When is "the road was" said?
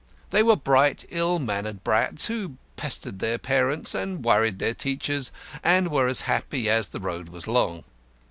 6.87-7.45